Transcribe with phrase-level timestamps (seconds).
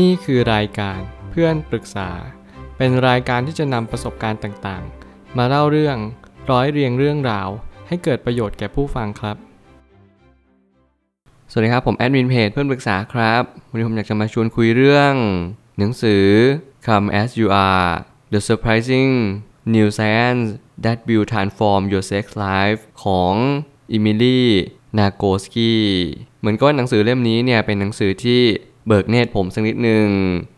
[0.00, 2.10] นี่คือรายการเพื่อนปรึกษา
[2.76, 5.96] เป็นรายการที่จะนำประสบการณ์ต่างๆ มาเล่าเรื่อง
[6.50, 7.48] ร้อยเรียงเรื่องราว
[7.88, 9.36] ให้เกิดประโยชน์แก่ผู้ฟังครับ
[11.50, 15.14] สวัสดีครับผมแอดมินเพจเพื่อนปรึกษาครับวันนี้ผมอยากจะมาชวนคุยเรื่อง
[15.78, 16.26] หนังสือ
[16.86, 17.90] Come as you are
[18.32, 19.12] The surprising
[19.74, 20.44] new science
[20.84, 23.34] that will transform your sex life ของ
[23.92, 24.48] อิมิลี่
[24.98, 25.74] นาโกสกี
[26.40, 28.42] เหมือนก็หนังสือเล่มนี้เนี่ยเป็นหนังสือที่
[28.86, 30.06] เบิกเนตรผมสักนิดหนึ่ง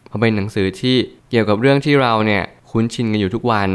[0.09, 0.97] เพราะเป็นหนังสือที่
[1.31, 3.71] เกี่ยวกับเรื่องที่เราเนี่ยคุ้นชินกันอยู่ทุกวัน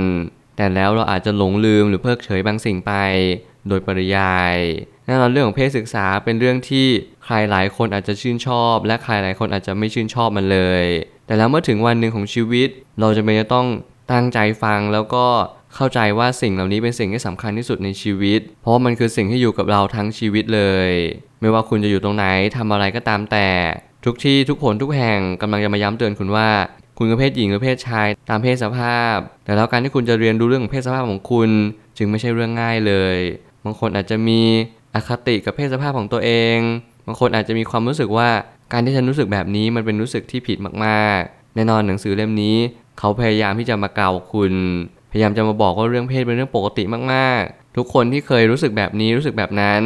[0.58, 2.94] แต่แล้วเราอาจจะหลงลืมหรือเพิกเฉยบางสิ่งไป
[3.68, 4.56] โดยปริยาย
[5.06, 6.88] แน่นอนเรื่องของเพศศึกษาเป็นเรื่องที่
[7.26, 10.86] ใครหลายคนอาจจะชื่นชอบ และใครหลายคนอาจจะไม่ชื่นชอบมันเลย
[11.26, 12.70] แต่แล้วเมื่อถึงวันหนึ่งของชีวิต
[13.00, 13.68] เราจะเป็นจะต้อง
[14.12, 15.26] ตั้งใจฟังแล้วก็
[15.76, 20.90] เข้าใจว่าสิ่งเหล่านี้เป็นสิ่งที่สำคัญที่สุดในชีวิต เพราะมันคือสิ่งที่อยู่กับเราทั้งชีวิตเลย
[21.42, 22.26] ไม่ว่าคุณจะอยู่ตรงไหน
[22.58, 23.48] ทำอะไรก็ตามแต่
[24.06, 26.50] ทุกที่ทุกคนทุกแห่งกำลังจะมาย้ำเตือนคุณว่า
[26.98, 31.50] คุณคือเพศหญิงหรือเพศชายตามเพศสภาพ แต่แล้วการที่คุณจะเรียนรู้เรื่องของเพศสภาพของคุณ
[31.98, 33.18] จึงไม่ใช่เรื่องง่ายเลย
[33.66, 34.42] บางคนอาจจะมี
[34.96, 36.58] อคติกับเพศสภาพของตัวเอง
[37.06, 38.30] บางคนอาจจะมีความรู้สึกว่า
[38.74, 42.58] การที่ฉันรู้สึกแบบนี้มันเป็นรู้สึกที่ผิดมากๆ แน่นอนหนังสือเล่มนี้
[43.00, 44.54] เขาพยายามที่จะมากล่าวคุณ
[45.12, 46.84] พยายามจะมาบอกว่าเรื่องเพศเป็นเรื่องปกติ
[47.14, 49.82] มากๆ ทุกคนที่เคยรู้สึกแบบนี้รู้สึกแบบนั้น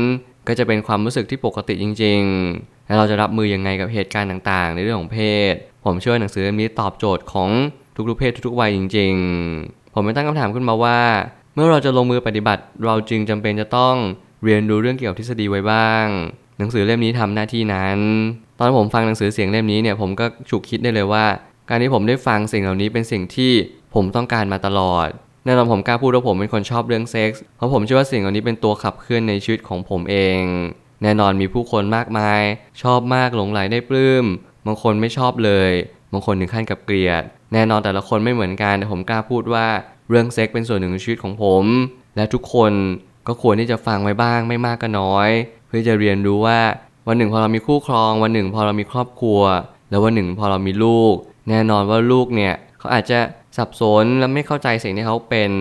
[0.47, 2.21] ก็จะเป็นความรู้สึกที่ปกติจริง
[2.57, 5.19] ๆ แล้วเราจะรับมือยังไงกับเหตุการณ์ต่างๆ ในเรื่องของเพ
[5.51, 5.53] ศ
[5.85, 7.49] ผมเชื่อว่าหนังสือเล่มนี้ตอบโจทย์ของ
[7.95, 9.13] ทุกๆเพศทุกๆวัยจริง
[9.53, 10.99] ๆ ผมไม่ตั้งคำถามขึ้นมาว่า
[11.53, 13.95] เมื่อเราจะลงมือปฏิบัติ เราจึงจำเป็นจะต้อง
[14.43, 16.05] เรียนรู้เรื่องเกี่ยวกับทฤษฎีไว้บ้าง
[16.57, 17.99] หนังสือเล่มนี้ทำหน้าที่นั้น
[18.57, 21.25] ตอนผมฟังหนังสือเสียงเล่มนี้เนี่ยผมก็ฉุกคิดได้เลยว่า
[21.69, 23.51] การที่ผมได้ฟังสิ่งเหล่านี้เป็นสิ่งที่
[23.95, 25.07] ผมต้องการมาตลอด
[25.45, 30.41] แน่นอนผมกล้าพูดว่าผมเป็นคนชอบเรื่องเซ็กส์เพราะผมเชื่อว่าสิ่งเหล่านี้เป็นตัวขับเคลื่อนในชีวิตของผมเอง
[31.03, 32.41] แน่นอนมีผู้คนมากมาย
[32.81, 34.25] ชอบมากหลงไหลได้ปลื้ม
[34.65, 35.71] บางคนไม่ชอบเลย
[36.11, 37.23] บางคนถึงขั้นกับเกลียด
[37.53, 39.67] แน่นอนแต่ละคนไม่เหมือนกันแต่ผมกล้าพูดว่า
[40.09, 41.63] เรื่องเซ็กเป็นส่วนหนึ่งในชีวิตของผม
[42.15, 42.73] และทุกคน
[43.27, 45.29] ก็ควรที่จะฟังไว้บ้างไม่มากก็น้อย
[45.67, 46.59] เพื่อจะเรียนรู้ว่า
[47.07, 49.41] วันหนึ่งพอเรามีคู่ครอง วันหนึ่งพอเรามีครอบครัว
[49.89, 51.15] แล้ววันหนึ่งพอเรามีลูก
[51.49, 53.19] แน่นอนว่าลูกเนี่ยเขาอาจจะ
[53.57, 55.51] สับสนและไม่เข้าใจสิ่งที่เขาเป็น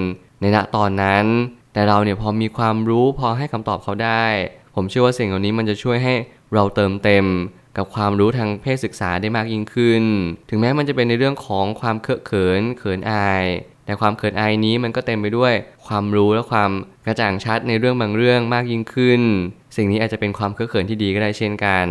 [0.41, 1.25] ในณตอนนั้น
[1.72, 4.25] แต่เราเนี่ยพอมีความรู้พอให้คำตอบเขาได้
[4.74, 6.14] ผมเชื่อว่าสิ่งเหล่านี้มันจะช่วยให้
[6.54, 7.26] เราเติมเต็ม
[7.76, 10.02] กับความรู้ทางเพศศึกษาได้มากยิ่งขึ้น
[10.50, 13.44] ถึงแม้มันจะเป็นในเรื่องของความเคอะเขินเขินอาย
[13.84, 15.52] แต่ความเขินอายนี้มันก็เต็มไปด้วย
[15.86, 16.70] ความรู้และความ
[17.06, 19.20] กระจ่างชัดในเรื่องบางเรื่องมากยิ่งขึ้น
[19.76, 21.86] สิ่งนี้อาจจะเป็นความเคอะเขินที่ดีก็ได้เช่นกัน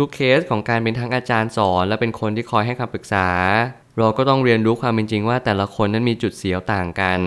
[0.00, 3.28] ทุกๆเคสของการเป็นทั้งอาจารย์สอน และเป็นคนที่คอยให้คำปรึกษา
[3.96, 7.20] เราก็ต้องเรียนรู้ความเป็นจริงว่าแต่ละคนนั้นมีจุดเสียวต่างกัน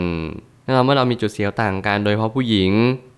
[0.64, 2.72] แน่นอนเมื่อเรามีจุดเสียวต่างกัน โดยเฉพาะผู้หญิง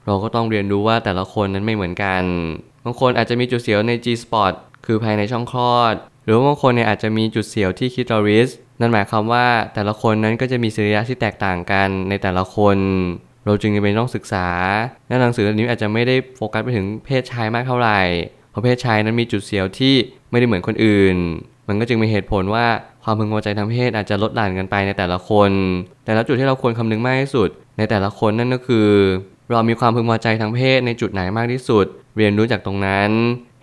[0.06, 2.24] เราก็ต้องเรียนรู้ว่าแต่ละคนนั้นไม่เหมือนกัน
[2.86, 4.54] บางคนอาจจะมีจุดเสียวใน G-spot
[4.86, 8.50] คือภายในช่องคลอด หรือว่าบางคนเนี่ยอาจจะมีจุดเสียวที่คิทอริส
[8.80, 12.78] นั่นหมายความว่าแต่ละคนนั้นก็จะมีสรีระที่แตกต่างกันในแต่ละคน
[13.46, 14.48] เราจึงจำเป็นต้องศึกษา
[15.08, 18.02] และหนังสือเล่มนี้อาจจะไม่ได้โฟกัสไปถึงเพศชายมากเท่าไหร่
[18.52, 19.96] เพราะเพศชายนั้นมีจุดเสียวที่
[20.32, 21.16] ไม่ได้เหมือนคนอื่น
[21.68, 22.66] มันก็จึงมีเหตุผลว่า
[23.04, 25.52] ความพึงพอใจทางเพศอาจจะลดหลั่นกันไปในแต่ละคน
[26.06, 28.88] แต่ละจุดที่เราควรคำนึงมากที่สุด ในแต่ละคนนั่นก็คือ
[29.52, 31.86] เรามีความพึงพอใจทางเพศในจุดไหนมากที่สุด
[32.18, 33.12] เรียนรู้จากตรงนั้น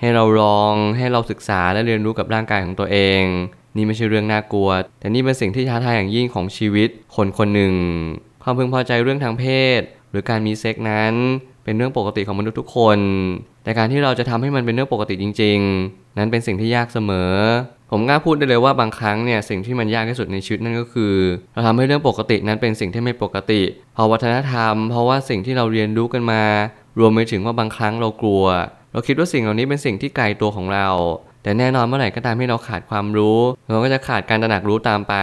[0.01, 3.23] ให้เราลองให้เราศึกษาและเรียนรู้กับร่างกายของตัวเอง
[3.77, 4.71] นี่ไม่ใช่เรื่องน่ากลัว
[5.01, 7.75] แต่นี่เป็นสิ่งที่ท้าทายอย่างยิ่งของชีวิตคนคนหนึ่ง
[8.43, 9.45] ความพึงพอใจเรื่องทางเพ
[9.79, 9.81] ศ
[10.11, 11.15] หรือการมีเซ็กนั้น
[11.65, 12.99] เป็นเรื่องปกติของมนุษย์ทุกคน
[13.65, 15.59] แต่การที่เราจะทำให้มันเป็นเรื่องปกติจริง
[15.89, 17.33] ๆ นั้นเป็นสิ่งที่ยากเสมอ
[17.91, 21.15] ผมกล้าพูดได้เลยว่าบางครั้งเนี่ยสิ่งที่มันยากที่สุดในชีวิตนั่นก็คือ
[21.55, 23.63] เราทำให้เรื่องปกตินั้นเป็นสิ่งที่ไม่ปกติ
[23.95, 26.43] เพราะวัฒนธรรม เพราะว่าสิ่งที่เราเรียนรู้กันมา
[26.99, 28.45] รวมไปถึงว่าบางครั้งเรากลัว
[28.93, 30.89] เราคิดว่าสิ่งเหล่านี้เป็นสิ่งที่ไกลตัวของเรา
[31.43, 33.39] แต่แน่นอนเมื่อไหร่ก็ตามที่เราขาดความรู้
[33.71, 35.15] เราก็จะขาดการตระหนักรู้ตามไป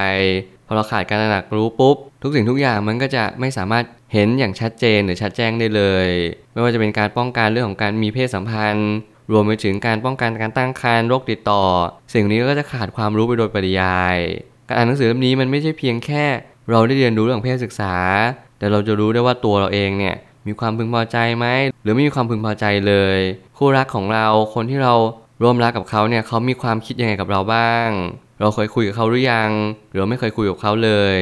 [0.67, 6.07] พอเราขาดการตระหนักรู้ปุ๊บ ทุกสิ่งทุกอย่างมันก็จะไม่สามารถเห็นอย่างชัดเจนหรือชัดแจ้งได้เลย
[6.53, 8.94] ไม่ว่าจะเป็นการป้องกันเรื่องของการมีเพศสัมพันธ์
[9.32, 11.64] รวมไปถึงการป้องกันการตั้งครรภ์โรคติดต่อ
[12.14, 14.18] สิ่งนี้ก็จะขาดความรู้ไปโดยปริยาย
[14.68, 16.26] การอ่านหนังสือเล่มนี้มันไม่ใช่เพียงแค่
[16.70, 17.96] เราได้เรียนรู้เรื่องเพศศึกษา
[18.59, 20.16] แต่เราจะรู้ได้ว่าตัวเราเองเนี่ย
[20.47, 21.46] มีความพึงพอใจไหม
[21.84, 23.20] หรือไม่มีความพึงพอใจเลย
[23.58, 24.94] คู่รักของเราคนที่เรา
[25.44, 27.90] ร่วมรักกับเขาเนี่ยเขามีความคิดยังไงกับเราบ้าง
[28.40, 29.52] เราเคยคุยกับเขาหรือยัง
[29.91, 31.20] หรือไม่เคยคุยกับเขาเลย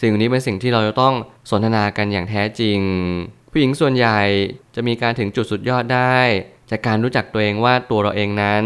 [0.00, 1.14] สิ่งนี้เป็นสิ่งที่เราจะต้อง
[1.50, 2.78] สนทนากันอย่างแท้จริง
[3.50, 4.20] ผู้หญิงส่วนใหญ่
[4.74, 6.18] จะมีการถึงจุดสุดยอดได้
[6.70, 8.64] จากการรู้จักตัวเองว่าตัวเราเองนั้น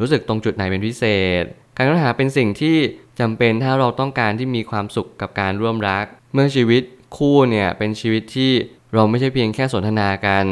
[0.00, 1.04] รู้สึกตรงจุดไหนเป็นพิเศ
[1.42, 1.44] ษ
[1.76, 2.76] การค้นหาเป็นสิ่งที่
[3.20, 6.82] จำเป็นถ้าเราต้องการที่มีความสุขกับการร่วมรัก เมื่อชีวิต
[7.16, 8.52] คู่เนี่ยเป็นชีวิตที่
[8.94, 10.46] เราไม่ใช่เพียงแค่สนทนากัน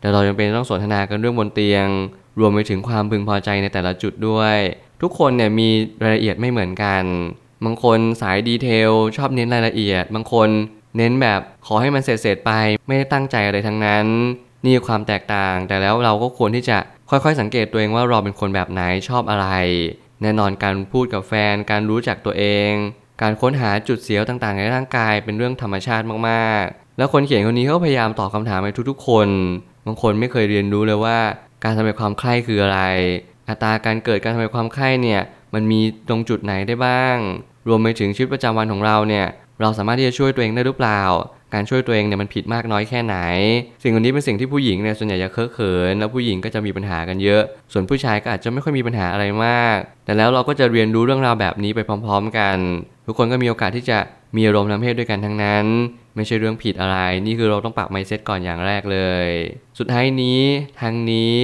[0.00, 1.86] แต่เรายังเป็นต้องสนทนากันเรื่องบนเตียง
[2.38, 4.56] รวมไปถึงความพึงพอใจในแต่ละจุดด้วย
[5.02, 5.68] ทุกคนเนี่ยมี
[6.02, 7.02] รายละเอียดไม่เหมือนกัน
[7.64, 10.48] บางคนสายดีเทลชอบเน้นรายละเอียด บางคน
[10.96, 12.52] เน้นแบบขอให้มันเสร็จๆไป
[12.86, 14.06] ไม่ได้ตั้งใจอะไรทั้งนั้น
[14.64, 16.78] นี่คือความแตกต่าง แต่แล้วเราก็ควรที่จะ
[17.10, 19.46] ค่อยๆ สังเกตตัวเองว่าเราเป็นคนแบบไหนชอบอะไร
[20.22, 22.70] แน่นอนการพูดกับแฟน การรู้จักตัวเอง
[23.22, 29.28] การค้นหาจุดเสียวต่างๆ ในร่างกายเป็นเรื่องธรรมชาติมากๆ แล้วคนเขียนคนนี้เขาพยายามตอบคำถามให้ทุกๆ คน
[29.86, 31.18] บางคนไม่เคยเรียนรู้เลยว่า
[31.64, 32.80] การทำให้ความใคร่คืออะไร
[33.48, 35.20] อัตราการเกิดการทำให้ความใคร่เนี่ย
[35.54, 37.16] มันมีตรงจุดไหนได้บ้าง
[37.68, 39.26] รวมไปถึงชีวิตประจำวันของเราเนี่ย
[39.60, 41.02] เราสามารถที่จะช่วยตัวเองได้หรือเปล่า
[41.54, 43.16] การช่วยตัวเองเนี่ยมันผิดมากน้อยแค่ไหน
[43.82, 47.42] สิ่งเหล่านี้เป็นสิ่งที่ผู้หญิงเนี่ยส่วนใหญ่จะเคอะเขิน แล้วผู้หญิงก็จะมีปัญหากันเยอะ
[47.72, 52.56] ส่วนผู้ชายก็อาจจะไม่ค่อยมีปัญหาอะไรมาก แต่แล้วเราก็จะเรียนรู้เรื่องราวแบบนี้ไปพร้อม ๆ กัน
[53.06, 53.98] ทุกคนก็มีโอกาสที่จะ
[54.36, 55.66] มีอารมณ์ทางเพศด้วยกันทั้งนั้น
[56.16, 59.28] ไม่ใช่เรื่องผิดอะไร นี่คือเราต้องปรับ mindset ก่อนอย่างแรกเลย
[59.78, 60.40] สุดท้ายนี้
[60.80, 61.34] ทั้งนี้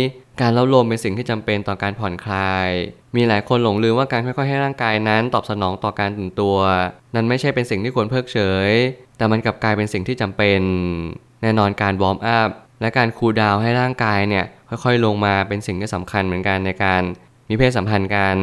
[0.41, 2.69] การเล้าโลมเป็นสิ่งที่จำเป็นต่อการผ่อนคลาย
[3.17, 6.57] มีหลายคนหลงลืมว่าการค่อยๆให้ร่างกายนั้นตอบสนองต่อการตื่นตัว
[7.15, 8.71] นั้นไม่ใช่เป็นสิ่งที่ควรเพิกเฉย
[9.21, 10.61] แต่มันกลับกลายเป็นสิ่งที่จำเป็น
[11.43, 12.49] แน่นอนการ warm up
[12.81, 17.03] และการ cool down ให้ร่างกายเนี่ยค่อยๆ ลงมาเป็นสิ่งที่สำคัญเหมือนกันในการ
[17.49, 18.37] มีเพศสัมพันธ์กัน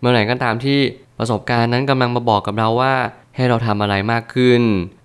[0.00, 0.78] เมื่อไหร่ก็ตามที่
[1.18, 2.94] ประสบการณ์นั้นกำลังมาบอกกับเราว่า
[3.36, 4.62] ให้เราทำอะไรมากขึ้น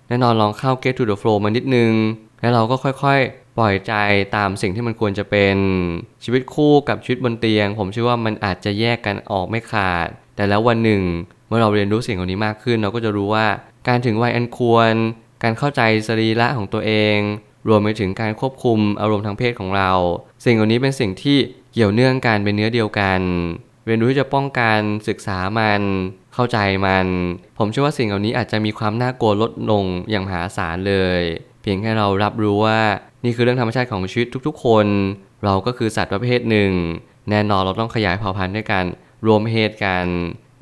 [0.08, 1.92] แน่นอนลองเข้า get to the flow มานิดนึง
[2.40, 3.92] แล้วเราก็ค่อยๆ ปล่อยใจ
[4.36, 5.56] ตามสิ่งที่มันควรจะเป็น
[6.24, 11.02] ชีวิตคู่กับชีวิตบนเตียง ผมเชื่อว่ามันอาจจะแยกกันออกไม่ขาด แต่แล้ววันหนึ่ง
[11.48, 13.46] เมื่อเราเรียนรู้สิ่งเหล่านี้มากขึ้น เราก็จะรู้ว่า
[13.88, 14.94] การถึงวัยอันควร
[15.42, 17.18] การเข้าใจสรีระของตัวเอง
[17.68, 19.90] รวมไปถึงการควบคุมอารมณ์ทางเพศของเรา
[20.44, 21.38] สิ่งเหล่านี้เป็นสิ่งที่
[21.72, 23.20] เกี่ยวเนื่องกันเป็นเนื้อเดียวกัน
[23.86, 25.82] เรียนรู้ที่จะป้องกันศึกษามัน
[26.34, 27.06] เข้าใจมัน
[27.58, 31.22] ผมเชื่อว่าสิ่งเหล่านี้อาจจะมีความน่ากลัวลดลงอย่างมหาศาลเลย
[31.62, 32.80] เพียงแค่เรารับรู้ว่า
[33.24, 34.86] นี่คือเรื่องธรรมชาติของชีวิตทุกๆ คน
[35.44, 36.72] เราก็คือสัตว์ประเภทหนึ่ง
[37.30, 38.84] แน่นอนเราต้องขยายเผ่าพันธุ์ด้วยกัน
[39.26, 40.06] รวมเพศกัน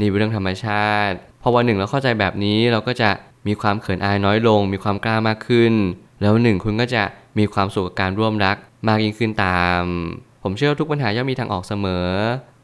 [0.01, 3.11] นี่เป็นเรื่องธรรมชาติ อวันหนึ่งเราเข้าใจแบบนี้เราก็จะ
[3.47, 5.73] มีความเขินอายน้อยลง มีความกล้ามากขึ้น
[6.21, 7.03] แล้วหนึ่งคุณก็จะ
[7.39, 8.57] มีความสุขกับการร่วมรัก
[8.89, 9.83] มากยิ่งขึ้นตาม
[10.43, 12.07] ผมเชื่อทุกปัญหาย่อมมีทางออกเสมอ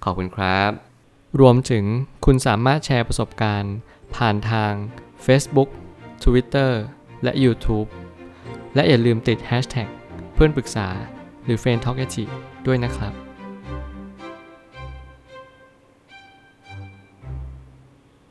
[0.05, 0.71] ขอบคุณครับ
[1.41, 1.85] รวมถึง
[2.25, 3.75] คุณสามารถแชร์ประสบการณ์
[4.17, 4.73] ผ่านทาง
[5.27, 5.69] Facebook
[6.25, 6.71] Twitter
[7.23, 7.89] และ YouTube
[8.75, 9.89] และอย่าลืมติด Hashtag
[10.35, 10.89] เพื่อนปรึกษา
[11.45, 12.07] หรือ f r ร e n d t a l k a
[12.67, 13.13] ด้วยนะครับ